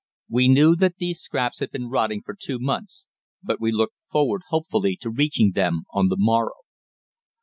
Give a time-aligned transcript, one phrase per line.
[0.27, 3.05] We knew that these scraps had been rotting for two months,
[3.43, 6.61] but we looked forward hopefully to reaching them on the morrow.